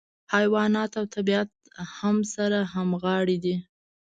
حیوانات 0.35 0.91
او 0.99 1.05
طبیعت 1.15 1.49
هم 1.97 2.17
سره 2.33 2.59
همغاړي 2.73 3.37
دي. 3.43 3.55